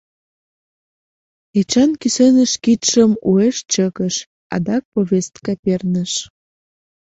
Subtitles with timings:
[1.59, 4.15] Эчан кӱсеныш кидшым уэш чыкыш,
[4.55, 6.13] адакат повестка перныш.